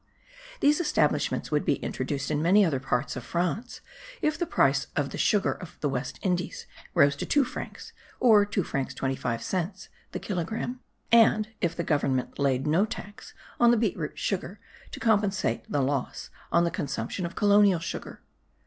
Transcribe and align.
These 0.61 0.81
establishments 0.81 1.51
would 1.51 1.63
be 1.63 1.75
introduced 1.75 2.31
in 2.31 2.41
many 2.41 2.65
other 2.65 2.79
parts 2.79 3.15
of 3.15 3.23
France 3.23 3.81
if 4.19 4.35
the 4.35 4.47
price 4.47 4.87
of 4.95 5.11
the 5.11 5.17
sugar 5.19 5.51
of 5.51 5.79
the 5.79 5.89
West 5.89 6.17
Indies 6.23 6.65
rose 6.95 7.15
to 7.17 7.25
2 7.27 7.43
francs, 7.43 7.93
or 8.19 8.43
2 8.43 8.63
francs 8.63 8.95
25 8.95 9.43
cents 9.43 9.89
the 10.11 10.17
kilogramme, 10.17 10.79
and 11.11 11.49
if 11.61 11.75
the 11.75 11.83
government 11.83 12.39
laid 12.39 12.65
no 12.65 12.83
tax 12.83 13.35
on 13.59 13.69
the 13.69 13.77
beetroot 13.77 14.17
sugar, 14.17 14.59
to 14.89 14.99
compensate 14.99 15.71
the 15.71 15.83
loss 15.83 16.31
on 16.51 16.63
the 16.63 16.71
consumption 16.71 17.23
of 17.23 17.35
colonial 17.35 17.77
sugar. 17.79 18.23